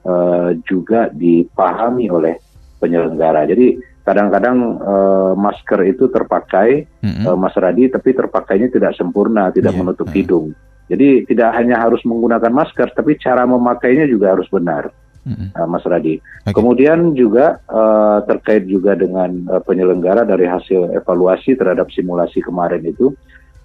uh, 0.06 0.54
juga 0.66 1.10
dipahami 1.10 2.06
oleh 2.06 2.38
penyelenggara. 2.78 3.46
Jadi 3.46 3.78
kadang-kadang 4.02 4.82
uh, 4.82 5.32
masker 5.38 5.86
itu 5.86 6.10
terpakai 6.10 6.86
Mm-mm. 7.02 7.26
uh, 7.30 7.38
Mas 7.38 7.54
Radi, 7.54 7.86
tapi 7.86 8.10
terpakainya 8.14 8.70
tidak 8.70 8.98
sempurna, 8.98 9.54
tidak 9.54 9.74
Iya, 9.74 9.78
menutup 9.78 10.10
uh. 10.10 10.14
hidung. 10.14 10.46
Jadi 10.90 11.24
tidak 11.30 11.54
hanya 11.56 11.78
harus 11.78 12.02
menggunakan 12.02 12.50
masker, 12.52 12.90
tapi 12.92 13.14
cara 13.16 13.46
memakainya 13.46 14.04
juga 14.10 14.34
harus 14.34 14.50
benar, 14.50 14.90
Uh, 15.22 15.70
Mas 15.70 15.86
Radi. 15.86 16.18
Oke. 16.18 16.50
Kemudian 16.50 17.14
juga 17.14 17.62
uh, 17.70 18.26
terkait 18.26 18.66
juga 18.66 18.98
dengan 18.98 19.30
uh, 19.46 19.62
penyelenggara 19.62 20.26
dari 20.26 20.50
hasil 20.50 20.98
evaluasi 20.98 21.54
terhadap 21.54 21.86
simulasi 21.94 22.42
kemarin 22.42 22.82
itu, 22.82 23.14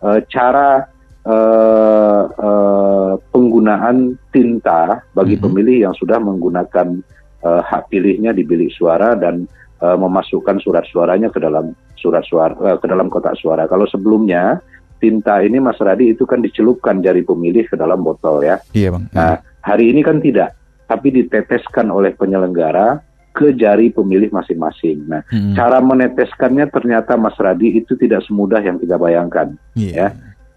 uh, 0.05 0.21
cara 0.29 0.85
uh, 1.25 2.21
uh, 2.29 3.11
penggunaan 3.33 4.21
tinta 4.29 5.01
bagi 5.17 5.33
Mhm. 5.33 5.43
pemilih 5.49 5.77
yang 5.89 5.93
sudah 5.97 6.21
menggunakan 6.21 7.01
uh, 7.41 7.61
hak 7.65 7.89
pilihnya 7.89 8.37
di 8.37 8.45
bilik 8.45 8.69
suara 8.69 9.17
dan 9.17 9.49
uh, 9.81 9.97
memasukkan 9.97 10.61
surat 10.61 10.85
suaranya 10.93 11.33
ke 11.33 11.41
dalam 11.41 11.73
surat 11.97 12.21
suara 12.29 12.53
uh, 12.53 12.77
ke 12.77 12.85
dalam 12.85 13.09
kotak 13.09 13.33
suara. 13.33 13.65
Kalau 13.65 13.89
sebelumnya 13.89 14.61
tinta 15.01 15.41
ini 15.41 15.57
Mas 15.57 15.81
Radi 15.81 16.13
itu 16.13 16.29
kan 16.29 16.41
dicelupkan 16.41 17.01
jari 17.01 17.25
pemilih 17.25 17.65
ke 17.65 17.73
dalam 17.73 18.05
botol 18.05 18.45
ya. 18.45 18.61
Iya 18.77 18.93
bang. 18.93 19.03
Nah, 19.09 19.41
hari 19.65 19.89
ini 19.89 20.05
kan 20.05 20.21
tidak, 20.21 20.53
tapi 20.87 21.11
diteteskan 21.11 21.91
oleh 21.91 22.15
penyelenggara 22.15 23.03
ke 23.37 23.53
jari 23.53 23.93
pemilih 23.93 24.33
masing-masing. 24.33 25.05
Nah, 25.05 25.21
Mm-mm. 25.29 25.53
cara 25.53 25.77
meneteskannya 25.77 26.65
ternyata 26.73 27.13
Mas 27.13 27.37
Radi 27.37 27.77
itu 27.77 27.93
tidak 27.93 28.25
semudah 28.25 28.65
yang 28.65 28.81
kita 28.81 28.97
bayangkan. 28.97 29.53
Iya. 29.77 29.93
ya. 29.93 30.07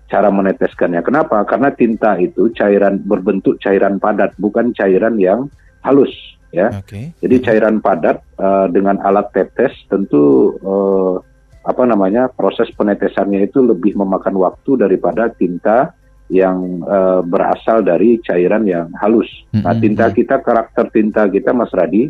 Cara 0.09 0.33
meneteskannya, 0.33 1.05
kenapa? 1.05 1.45
Karena 1.45 1.71
tinta 1.71 2.17
itu 2.19 2.51
cairan 2.57 2.99
berbentuk 3.05 3.61
cairan 3.61 4.01
padat, 4.01 4.35
bukan 4.41 4.73
cairan 4.75 5.21
yang 5.21 5.47
halus, 5.85 6.11
ya. 6.51 6.73
Oke. 6.73 7.15
Jadi 7.21 7.37
cairan 7.45 7.79
padat 7.79 8.19
eh, 8.41 8.67
dengan 8.73 8.99
alat 9.05 9.29
tetes 9.31 9.77
tentu 9.87 10.57
eh, 10.59 11.15
apa 11.61 11.85
namanya 11.85 12.33
proses 12.33 12.73
penetesannya 12.73 13.45
itu 13.45 13.61
lebih 13.61 13.93
memakan 13.93 14.41
waktu 14.41 14.81
daripada 14.81 15.29
tinta 15.29 15.93
yang 16.31 16.87
eh, 16.87 17.21
berasal 17.27 17.83
dari 17.83 18.23
cairan 18.23 18.65
yang 18.65 18.89
halus. 19.03 19.29
Nah, 19.51 19.75
Mm-mm. 19.75 19.83
tinta 19.83 20.09
kita 20.15 20.39
karakter 20.41 20.87
tinta 20.95 21.27
kita 21.27 21.51
Mas 21.51 21.75
Radi 21.75 22.07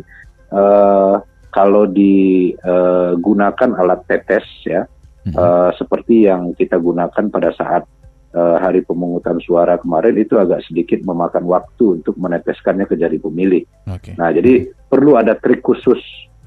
eh, 0.53 1.15
kalau 1.51 1.83
digunakan 1.89 3.69
alat 3.75 4.05
tetes 4.07 4.45
ya 4.63 4.85
Mm-mm. 5.27 5.35
eh, 5.35 5.69
seperti 5.75 6.29
yang 6.29 6.53
kita 6.53 6.77
gunakan 6.77 7.27
pada 7.33 7.49
saat 7.57 7.83
eh, 8.31 8.57
hari 8.61 8.85
pemungutan 8.85 9.41
suara 9.41 9.81
kemarin 9.81 10.15
itu 10.21 10.37
agak 10.37 10.61
sedikit 10.69 11.01
memakan 11.01 11.49
waktu 11.49 11.99
untuk 11.99 12.15
meneteskannya 12.21 12.85
ke 12.85 12.95
jari 12.95 13.17
pemilih. 13.17 13.65
Oke. 13.89 14.13
Nah, 14.15 14.29
jadi 14.29 14.69
perlu 14.87 15.17
ada 15.17 15.33
trik 15.35 15.65
khusus 15.65 15.99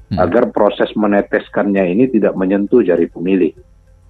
Hmm. 0.05 0.21
agar 0.21 0.53
proses 0.53 0.93
meneteskannya 0.93 1.89
ini 1.89 2.05
tidak 2.05 2.37
menyentuh 2.37 2.85
jari 2.85 3.09
pemilih. 3.09 3.57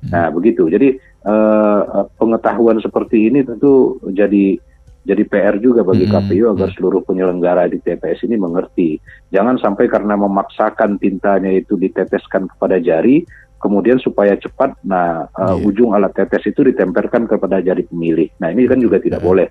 Hmm. 0.05 0.11
Nah, 0.13 0.27
begitu. 0.29 0.69
Jadi 0.69 1.01
eh, 1.01 1.81
pengetahuan 2.21 2.77
seperti 2.79 3.29
ini 3.33 3.41
tentu 3.41 3.97
jadi 4.13 4.57
jadi 5.05 5.21
PR 5.29 5.61
juga 5.61 5.85
bagi 5.85 6.09
Hmm, 6.09 6.17
KPU 6.17 6.45
agar 6.57 6.73
hmm. 6.73 6.75
seluruh 6.81 7.01
penyelenggara 7.05 7.69
di 7.69 7.77
TPS 7.77 8.25
ini 8.25 8.41
mengerti. 8.41 8.97
Jangan 9.29 9.61
sampai 9.61 9.85
karena 9.85 10.17
memaksakan 10.17 10.97
tintanya 10.97 11.53
itu 11.53 11.77
diteteskan 11.77 12.49
kepada 12.49 12.81
jari, 12.81 13.21
kemudian 13.61 14.01
supaya 14.01 14.33
cepat, 14.33 14.73
nah 14.81 15.29
Iya. 15.37 15.61
ujung 15.61 15.93
alat 15.93 16.09
tetes 16.17 16.49
itu 16.49 16.65
ditempelkan 16.65 17.29
kepada 17.29 17.61
jari 17.61 17.85
pemilih. 17.85 18.33
Nah, 18.41 18.49
ini 18.49 18.65
kan 18.65 18.81
juga 18.81 18.97
tidak 18.97 19.21
boleh. 19.21 19.45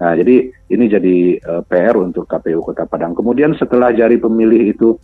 Nah, 0.00 0.16
jadi 0.16 0.48
ini 0.72 0.84
jadi 0.88 1.16
eh, 1.36 1.62
PR 1.68 2.00
untuk 2.00 2.24
KPU 2.24 2.64
Kota 2.64 2.88
Padang. 2.88 3.12
Kemudian 3.12 3.52
setelah 3.60 3.92
jari 3.92 4.16
pemilih 4.16 4.72
itu 4.72 4.96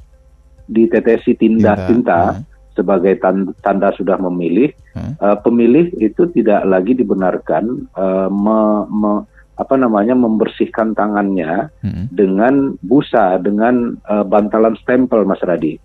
ditetesi 0.66 1.36
tinta, 1.36 1.76
tinta 1.84 2.20
Mm. 2.40 2.55
Sebagai 2.76 3.16
tan- 3.16 3.56
tanda 3.64 3.90
sudah 3.96 4.20
memilih, 4.20 4.70
Hmm. 4.92 5.16
eh, 5.16 5.36
pemilih 5.40 5.96
itu 5.98 6.28
tidak 6.30 6.62
lagi 6.62 6.92
dibenarkan 6.92 7.64
eh, 7.90 8.28
me- 8.28 8.86
me- 8.86 9.24
apa 9.56 9.72
namanya 9.72 10.12
membersihkan 10.12 10.92
tangannya 10.92 11.72
Mm-mm. 11.80 12.12
dengan 12.12 12.76
busa, 12.84 13.40
dengan 13.40 13.96
eh, 14.04 14.24
bantalan 14.24 14.76
stempel, 14.76 15.24
Mas 15.24 15.40
Radi, 15.40 15.80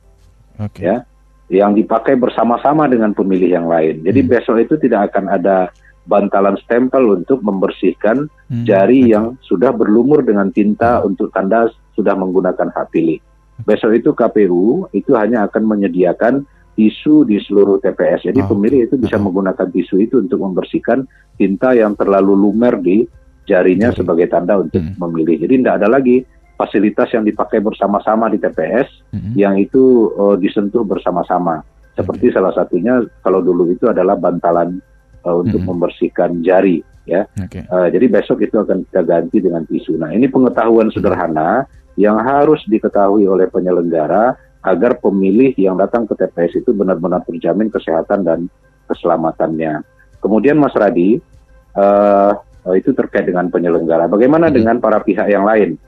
Oke. 0.60 0.84
ya, 0.84 1.08
yang 1.48 1.72
dipakai 1.72 2.20
bersama-sama 2.20 2.86
dengan 2.86 3.16
pemilih 3.16 3.48
yang 3.48 3.72
lain. 3.72 4.04
Jadi 4.04 4.20
Hmm. 4.22 4.30
besok 4.30 4.60
itu 4.60 4.76
tidak 4.76 5.12
akan 5.12 5.32
ada 5.32 5.72
bantalan 6.04 6.60
stempel 6.60 7.16
untuk 7.16 7.40
membersihkan 7.40 8.28
Hmm. 8.52 8.64
jari 8.68 9.08
Oke. 9.08 9.12
yang 9.16 9.26
sudah 9.40 9.72
berlumur 9.72 10.20
dengan 10.20 10.52
tinta 10.52 11.00
untuk 11.00 11.32
tanda 11.32 11.72
sudah 11.96 12.12
menggunakan 12.16 12.68
hak 12.72 12.92
pilih. 12.92 13.24
Besok 13.62 13.94
itu 13.94 14.10
KPU 14.12 14.90
itu 14.90 15.14
hanya 15.14 15.46
akan 15.46 15.70
menyediakan 15.70 16.44
tisu 16.82 17.30
di 17.30 17.38
seluruh 17.38 17.78
TPS. 17.78 18.26
Jadi 18.26 18.42
Oh, 18.42 18.58
pemilih 18.58 18.90
itu 18.90 18.98
bisa 18.98 19.22
menggunakan 19.22 19.70
tisu 19.70 20.02
itu 20.02 20.18
untuk 20.18 20.42
membersihkan 20.42 21.06
tinta 21.38 21.78
yang 21.78 21.94
terlalu 21.94 22.34
lumer 22.34 22.82
di 22.82 23.06
jarinya 23.46 23.94
Jari. 23.94 24.02
sebagai 24.02 24.28
tanda 24.34 24.58
untuk 24.58 24.82
Hmm. 24.82 24.98
memilih. 24.98 25.46
Jadi 25.46 25.62
tidak 25.62 25.76
ada 25.78 25.88
lagi 25.94 26.26
fasilitas 26.58 27.10
yang 27.14 27.22
dipakai 27.22 27.62
bersama-sama 27.62 28.30
di 28.30 28.38
TPS 28.38 28.90
Mm-mm. 29.14 29.34
yang 29.34 29.58
itu 29.58 30.10
eh, 30.14 30.36
disentuh 30.42 30.82
bersama-sama. 30.82 31.62
Seperti 31.94 32.34
salah 32.34 32.54
satunya 32.54 33.02
kalau 33.22 33.42
dulu 33.46 33.70
itu 33.70 33.86
adalah 33.86 34.18
bantalan 34.18 34.82
eh, 35.22 35.36
untuk 35.38 35.62
Mm-mm. 35.62 35.70
membersihkan 35.78 36.42
jari 36.42 36.82
ya. 37.10 37.26
Oke. 37.42 37.66
Uh, 37.66 37.90
jadi 37.90 38.06
besok 38.14 38.46
itu 38.46 38.54
akan 38.58 38.86
kita 38.86 39.02
ganti 39.02 39.42
dengan 39.42 39.66
tisu. 39.66 39.98
Nah, 39.98 40.14
ini 40.14 40.30
pengetahuan 40.30 40.94
sederhana 40.94 41.66
yang 41.98 42.22
harus 42.22 42.62
diketahui 42.70 43.26
oleh 43.26 43.50
penyelenggara 43.50 44.38
agar 44.62 45.02
pemilih 45.02 45.58
yang 45.58 45.78
datang 45.78 46.06
ke 46.06 46.14
TPS 46.14 46.62
itu 46.62 46.72
benar-benar 46.72 47.26
terjamin 47.26 47.74
kesehatan 47.74 48.22
dan 48.22 48.40
keselamatannya. 48.86 49.82
Kemudian 50.22 50.62
Mas 50.62 50.78
Radi, 50.78 51.18
uh, 51.74 52.34
itu 52.78 52.94
terkait 52.94 53.26
dengan 53.26 53.50
penyelenggara. 53.50 54.06
Bagaimana 54.06 54.54
Hmm. 54.54 54.56
dengan 54.62 54.76
para 54.78 55.02
pihak 55.02 55.26
yang 55.26 55.50
lain? 55.50 55.82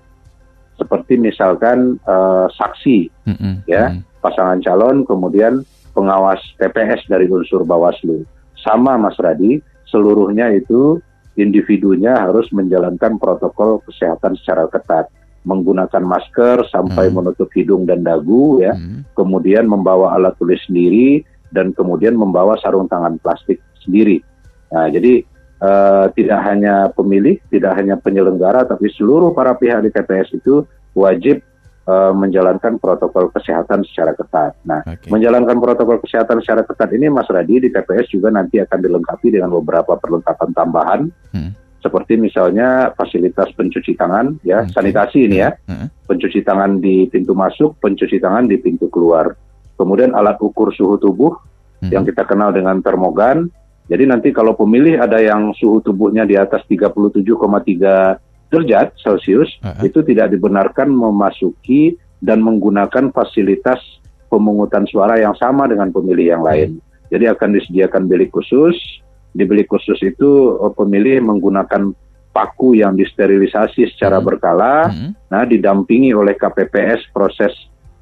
Seperti 0.74 1.22
misalkan 1.22 2.02
uh, 2.10 2.50
saksi, 2.50 3.30
Mm-mm. 3.30 3.62
Ya. 3.70 3.94
Pasangan 4.26 4.58
calon, 4.64 5.06
kemudian 5.06 5.62
pengawas 5.94 6.42
TPS 6.58 7.06
dari 7.06 7.30
unsur 7.30 7.62
Bawaslu. 7.68 8.26
Sama 8.58 8.98
Mas 8.98 9.20
Radi, 9.20 9.62
seluruhnya 9.86 10.50
itu 10.50 10.98
individunya 11.38 12.18
harus 12.18 12.50
menjalankan 12.50 13.20
protokol 13.20 13.84
kesehatan 13.86 14.34
secara 14.40 14.66
ketat, 14.72 15.12
menggunakan 15.44 16.04
masker 16.04 16.68
sampai 16.72 17.12
Hmm. 17.12 17.20
menutup 17.20 17.52
hidung 17.52 17.84
dan 17.84 18.04
dagu 18.04 18.64
ya, 18.64 18.74
Mm. 18.76 19.12
kemudian 19.12 19.68
membawa 19.68 20.16
alat 20.16 20.36
tulis 20.40 20.60
sendiri 20.66 21.24
dan 21.52 21.76
kemudian 21.76 22.16
membawa 22.16 22.56
sarung 22.60 22.88
tangan 22.88 23.20
plastik 23.20 23.60
sendiri. 23.84 24.24
Nah, 24.72 24.90
jadi 24.90 25.24
eh, 25.64 26.06
tidak 26.20 26.44
hanya 26.44 26.92
pemilih, 26.92 27.40
tidak 27.48 27.72
hanya 27.80 27.96
penyelenggara, 27.96 28.68
tapi 28.68 28.92
seluruh 28.92 29.32
para 29.32 29.56
pihak 29.56 29.80
di 29.80 29.96
TPS 29.96 30.36
itu 30.36 30.68
wajib 30.92 31.40
eh, 31.84 32.14
menjalankan 32.16 32.80
protokol 32.84 33.32
kesehatan 33.32 33.84
secara 33.88 34.12
ketat. 34.12 34.60
Nah, 34.68 34.84
Oke. 34.84 35.08
menjalankan 35.08 35.60
protokol 35.60 36.04
kesehatan 36.04 36.44
secara 36.44 36.68
ketat 36.68 36.92
ini, 36.92 37.08
Mas 37.08 37.28
Radi 37.32 37.64
di 37.64 37.72
TPS 37.72 38.12
juga 38.12 38.28
nanti 38.32 38.60
akan 38.60 38.76
dilengkapi 38.76 39.36
dengan 39.36 39.52
beberapa 39.56 39.96
perlengkapan 40.00 40.50
tambahan, 40.52 41.02
Hmm. 41.32 41.52
Seperti 41.84 42.16
misalnya 42.16 42.96
fasilitas 42.96 43.52
pencuci 43.52 44.00
tangan, 44.00 44.40
ya, 44.48 44.64
Oke. 44.64 44.72
sanitasi 44.72 45.28
ini 45.28 45.44
ya, 45.44 45.52
Mm-mm. 45.68 46.08
pencuci 46.08 46.40
tangan 46.40 46.80
di 46.80 47.12
pintu 47.12 47.36
masuk, 47.36 47.76
pencuci 47.84 48.24
tangan 48.24 48.48
di 48.48 48.56
pintu 48.56 48.88
keluar. 48.88 49.36
Kemudian 49.76 50.16
alat 50.16 50.40
ukur 50.40 50.72
suhu 50.72 50.96
tubuh 50.96 51.36
Mm. 51.84 51.92
yang 51.92 52.04
kita 52.08 52.24
kenal 52.24 52.56
dengan 52.56 52.80
termogan. 52.80 53.52
Jadi 53.92 54.08
nanti 54.08 54.32
kalau 54.32 54.56
pemilih 54.56 55.04
ada 55.04 55.20
yang 55.20 55.52
suhu 55.52 55.84
tubuhnya 55.84 56.24
di 56.24 56.40
atas 56.40 56.64
37,3 56.72 58.16
derajat 58.48 58.96
Celcius, 58.96 59.52
Uh-uh. 59.60 59.84
itu 59.84 60.00
tidak 60.08 60.32
dibenarkan 60.32 60.88
memasuki 60.88 62.00
dan 62.24 62.40
menggunakan 62.40 63.12
fasilitas 63.12 63.84
pemungutan 64.32 64.88
suara 64.88 65.20
yang 65.20 65.36
sama 65.36 65.68
dengan 65.68 65.92
pemilih 65.92 66.40
yang 66.40 66.44
lain. 66.48 66.80
Jadi 67.12 67.28
akan 67.28 67.50
disediakan 67.60 68.08
bilik 68.08 68.32
khusus. 68.32 69.03
Di 69.34 69.44
bilik 69.44 69.66
khusus 69.68 69.98
itu 70.00 70.30
eh, 70.62 70.72
pemilih 70.72 71.26
menggunakan 71.26 71.90
paku 72.34 72.74
yang 72.74 72.98
disterilisasi 72.98 73.94
secara 73.94 74.18
Hmm. 74.18 74.26
berkala. 74.26 74.90
Mm-mm. 74.90 75.12
Nah, 75.30 75.44
didampingi 75.46 76.14
oleh 76.14 76.34
KPPS 76.34 77.10
proses 77.10 77.54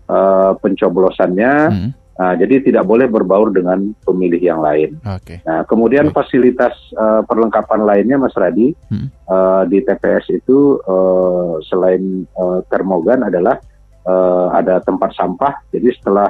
eh, 0.08 0.52
pencoblosannya. 0.60 1.56
Mm-mm. 1.72 1.92
Nah, 2.12 2.38
jadi 2.38 2.62
tidak 2.62 2.86
boleh 2.86 3.10
berbaur 3.10 3.50
dengan 3.50 3.98
pemilih 4.06 4.38
yang 4.38 4.62
lain. 4.62 5.00
Oke. 5.02 5.42
Nah, 5.42 5.66
kemudian 5.66 6.12
Baik. 6.12 6.22
fasilitas 6.22 6.76
eh, 6.94 7.22
perlengkapan 7.26 7.82
lainnya, 7.82 8.20
Mas 8.20 8.36
Radi, 8.36 8.76
Hmm. 8.92 9.08
eh, 9.10 9.64
di 9.68 9.80
TPS 9.82 10.30
itu 10.30 10.78
eh, 10.80 11.54
selain 11.66 12.28
eh, 12.28 12.60
termogan 12.70 13.26
adalah 13.26 13.58
eh, 14.02 14.48
ada 14.52 14.80
tempat 14.80 15.12
sampah. 15.16 15.64
Jadi 15.72 15.92
setelah 15.98 16.30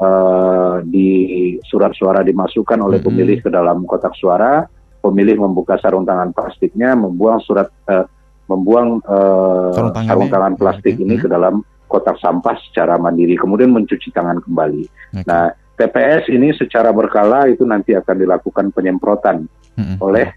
eh, 0.00 0.76
di 0.88 1.08
surat 1.64 1.92
suara 1.92 2.24
dimasukkan 2.24 2.80
oleh 2.80 2.98
pemilih 3.04 3.44
ke 3.44 3.52
dalam 3.52 3.84
kotak 3.84 4.16
suara, 4.16 4.64
pemilih 5.00 5.40
membuka 5.40 5.80
sarung 5.80 6.04
tangan 6.04 6.32
plastiknya, 6.36 6.92
membuang 6.92 7.40
surat, 7.40 7.72
uh, 7.88 8.04
membuang 8.46 9.00
uh, 9.08 9.72
sarung, 9.72 9.92
sarung 10.04 10.28
tangan 10.28 10.54
plastik 10.60 11.00
okay. 11.00 11.04
ini 11.04 11.16
ke 11.16 11.26
dalam 11.26 11.64
kotak 11.88 12.20
sampah 12.20 12.54
secara 12.70 13.00
mandiri, 13.00 13.34
kemudian 13.34 13.72
mencuci 13.72 14.12
tangan 14.12 14.38
kembali. 14.44 14.84
Okay. 15.16 15.24
Nah, 15.26 15.50
TPS 15.80 16.28
ini 16.28 16.52
secara 16.52 16.92
berkala 16.92 17.48
itu 17.48 17.64
nanti 17.64 17.96
akan 17.96 18.16
dilakukan 18.20 18.68
penyemprotan 18.70 19.48
hmm. 19.80 19.96
oleh 19.98 20.28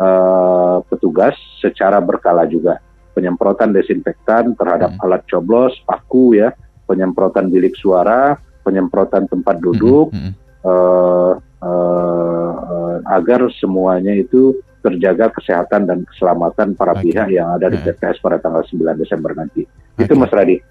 uh, 0.00 0.80
petugas 0.88 1.36
secara 1.60 2.00
berkala 2.00 2.48
juga. 2.48 2.80
Penyemprotan 3.12 3.72
desinfektan 3.72 4.56
terhadap 4.56 4.96
hmm. 4.96 5.04
alat 5.04 5.22
coblos, 5.28 5.76
paku 5.84 6.40
ya, 6.40 6.52
penyemprotan 6.88 7.52
bilik 7.52 7.76
suara, 7.76 8.40
penyemprotan 8.66 9.30
tempat 9.30 9.62
duduk, 9.62 10.10
hmm. 10.10 10.34
uh, 10.66 11.38
uh, 11.62 12.52
uh, 12.58 12.96
agar 13.14 13.46
semuanya 13.54 14.10
itu 14.10 14.58
terjaga 14.82 15.30
kesehatan 15.34 15.86
dan 15.86 16.02
keselamatan 16.06 16.74
para 16.74 16.94
okay. 16.94 17.10
pihak 17.10 17.28
yang 17.30 17.54
ada 17.54 17.70
di 17.70 17.78
TPS 17.82 18.22
pada 18.22 18.38
tanggal 18.38 18.62
9 18.62 18.82
Desember 18.98 19.34
nanti. 19.34 19.66
Okay. 19.94 20.06
Itu 20.06 20.14
Mas 20.18 20.30
Radi. 20.30 20.62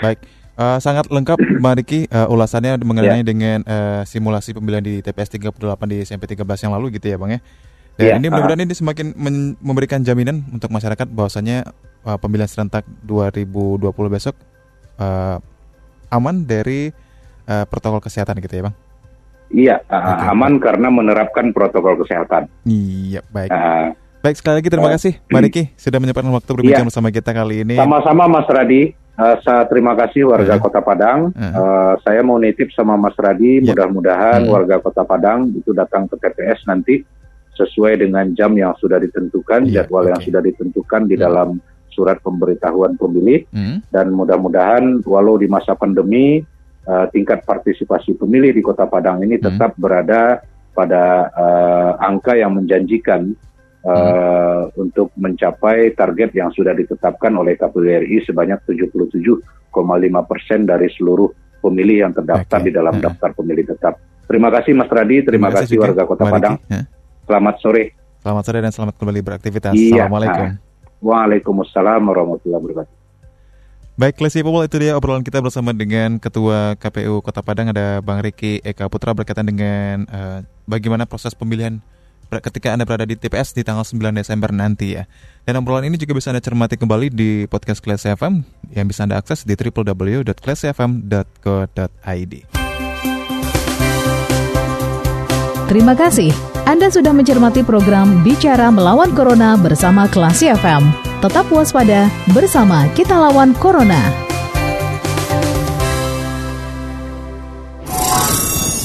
Baik. 0.00 0.20
Uh, 0.52 0.76
sangat 0.76 1.08
lengkap 1.08 1.40
Mbak 1.64 1.74
Riki 1.80 2.00
uh, 2.12 2.28
ulasannya 2.28 2.76
mengenai 2.84 3.24
yeah. 3.24 3.24
dengan 3.24 3.58
uh, 3.64 4.04
simulasi 4.04 4.52
pemilihan 4.52 4.84
di 4.84 5.00
TPS 5.00 5.40
38 5.40 5.56
di 5.88 5.96
SMP 6.04 6.28
13 6.28 6.68
yang 6.68 6.72
lalu 6.76 7.00
gitu 7.00 7.08
ya 7.08 7.16
Bang 7.16 7.32
ya. 7.32 7.40
Dan 7.96 8.04
yeah. 8.04 8.16
ini 8.20 8.28
mudah-mudahan 8.28 8.60
uh. 8.60 8.66
ini 8.68 8.74
semakin 8.76 9.06
memberikan 9.60 10.04
jaminan 10.04 10.44
untuk 10.52 10.68
masyarakat 10.68 11.08
bahwasanya 11.08 11.72
uh, 12.04 12.20
pemilihan 12.20 12.52
serentak 12.52 12.84
2020 13.08 13.88
besok 14.12 14.36
uh, 15.00 15.40
aman 16.12 16.44
dari 16.44 16.92
uh, 17.46 17.64
protokol 17.66 18.00
kesehatan 18.02 18.38
gitu 18.42 18.60
ya 18.60 18.64
Bang. 18.70 18.76
Iya, 19.52 19.76
uh, 19.84 20.00
okay. 20.00 20.32
aman 20.32 20.52
karena 20.56 20.88
menerapkan 20.88 21.52
protokol 21.52 22.00
kesehatan. 22.00 22.48
Iya, 22.64 23.20
baik. 23.28 23.52
Uh, 23.52 23.92
baik 24.24 24.36
sekali 24.40 24.54
lagi 24.64 24.68
terima 24.72 24.88
uh, 24.88 24.94
kasih 24.96 25.12
Mbak 25.28 25.42
Riki 25.44 25.62
sudah 25.76 25.98
menyempatkan 26.00 26.32
waktu 26.32 26.50
berbincang 26.56 26.86
iya. 26.86 26.88
bersama 26.88 27.08
kita 27.12 27.30
kali 27.36 27.54
ini. 27.68 27.76
Sama-sama 27.76 28.24
Mas 28.26 28.48
Radi. 28.48 28.96
Uh, 29.12 29.36
saya 29.44 29.68
terima 29.68 29.92
kasih 29.92 30.24
warga 30.24 30.56
uh, 30.56 30.60
Kota 30.64 30.80
Padang. 30.80 31.36
Uh, 31.36 31.44
uh, 31.44 31.92
saya 32.00 32.24
mau 32.24 32.40
nitip 32.40 32.72
sama 32.72 32.96
Mas 32.96 33.12
Radi, 33.12 33.60
yeah. 33.60 33.76
mudah-mudahan 33.76 34.48
uh, 34.48 34.56
warga 34.56 34.80
Kota 34.80 35.04
Padang 35.04 35.52
itu 35.52 35.76
datang 35.76 36.08
ke 36.08 36.16
TPS 36.16 36.64
nanti 36.64 37.04
sesuai 37.52 38.00
dengan 38.00 38.32
jam 38.32 38.56
yang 38.56 38.72
sudah 38.80 38.96
ditentukan, 38.96 39.68
yeah, 39.68 39.84
jadwal 39.84 40.08
okay. 40.08 40.16
yang 40.16 40.20
sudah 40.24 40.40
ditentukan 40.40 41.12
di 41.12 41.20
dalam 41.20 41.60
surat 41.92 42.24
pemberitahuan 42.24 42.96
pemilih, 42.96 43.44
uh, 43.52 43.84
dan 43.92 44.16
mudah-mudahan 44.16 45.04
walau 45.04 45.36
di 45.36 45.44
masa 45.44 45.76
pandemi 45.76 46.40
uh, 46.86 47.06
tingkat 47.10 47.46
partisipasi 47.46 48.18
pemilih 48.18 48.54
di 48.54 48.62
Kota 48.64 48.86
Padang 48.86 49.22
ini 49.22 49.38
hmm. 49.38 49.44
tetap 49.44 49.76
hmm. 49.76 49.82
berada 49.82 50.22
pada 50.72 51.28
uh, 51.36 51.92
angka 52.00 52.32
yang 52.32 52.56
menjanjikan 52.56 53.36
uh, 53.84 53.92
hmm. 53.92 54.80
untuk 54.80 55.12
mencapai 55.14 55.92
target 55.92 56.32
yang 56.32 56.48
sudah 56.50 56.72
ditetapkan 56.72 57.32
oleh 57.36 57.54
KPU 57.60 57.84
RI 57.84 58.24
sebanyak 58.24 58.64
77,5 58.64 59.44
persen 60.24 60.64
dari 60.64 60.88
seluruh 60.88 61.28
pemilih 61.62 62.08
yang 62.08 62.12
terdaftar 62.16 62.58
okay. 62.58 62.66
di 62.66 62.72
dalam 62.74 62.94
hmm. 62.98 63.04
daftar 63.04 63.30
pemilih 63.36 63.64
tetap. 63.68 63.94
Terima 64.26 64.48
kasih 64.48 64.72
Mas 64.72 64.88
Radi, 64.88 65.22
terima, 65.22 65.52
terima 65.52 65.60
kasih 65.60 65.76
warga 65.76 66.02
Kota 66.08 66.24
Maliki. 66.24 66.34
Padang. 66.40 66.56
Ya. 66.72 66.82
Selamat 67.28 67.54
sore. 67.60 67.84
Selamat 68.22 68.42
sore 68.46 68.58
dan 68.62 68.72
selamat 68.72 68.94
kembali 68.96 69.20
beraktivitas. 69.20 69.72
Iya. 69.74 70.06
Assalamualaikum. 70.08 70.46
Waalaikumsalam 71.02 72.02
warahmatullahi 72.06 72.62
wabarakatuh. 72.62 73.01
Baik, 73.92 74.16
Classy 74.16 74.40
People 74.40 74.64
itu 74.64 74.80
dia 74.80 74.96
obrolan 74.96 75.20
kita 75.20 75.44
bersama 75.44 75.76
dengan 75.76 76.16
Ketua 76.16 76.80
KPU 76.80 77.20
Kota 77.20 77.44
Padang 77.44 77.76
ada 77.76 78.00
Bang 78.00 78.24
Riki 78.24 78.64
Eka 78.64 78.88
Putra 78.88 79.12
berkaitan 79.12 79.44
dengan 79.44 80.08
uh, 80.08 80.40
bagaimana 80.64 81.04
proses 81.04 81.36
pemilihan 81.36 81.76
ketika 82.32 82.72
Anda 82.72 82.88
berada 82.88 83.04
di 83.04 83.20
TPS 83.20 83.52
di 83.52 83.60
tanggal 83.60 83.84
9 83.84 84.16
Desember 84.16 84.48
nanti 84.48 84.96
ya. 84.96 85.04
Dan 85.44 85.60
obrolan 85.60 85.84
ini 85.84 86.00
juga 86.00 86.16
bisa 86.16 86.32
Anda 86.32 86.40
cermati 86.40 86.80
kembali 86.80 87.12
di 87.12 87.44
podcast 87.52 87.84
Classy 87.84 88.16
FM 88.16 88.40
yang 88.72 88.88
bisa 88.88 89.04
Anda 89.04 89.20
akses 89.20 89.44
di 89.44 89.52
www.classyfm.co.id. 89.52 92.32
Terima 95.68 95.92
kasih. 95.92 96.32
Anda 96.64 96.88
sudah 96.88 97.12
mencermati 97.12 97.60
program 97.60 98.24
Bicara 98.24 98.72
Melawan 98.72 99.12
Corona 99.12 99.60
bersama 99.60 100.08
Classy 100.08 100.48
FM. 100.48 101.11
Tetap 101.22 101.54
waspada, 101.54 102.10
bersama 102.34 102.90
kita 102.98 103.14
lawan 103.14 103.54
Corona. 103.62 104.10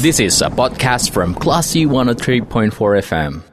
This 0.05 0.21
is 0.21 0.45
a 0.45 0.53
podcast 0.53 1.09
from 1.09 1.33
Classy 1.33 1.89
103.4 1.89 2.69
FM. 3.01 3.46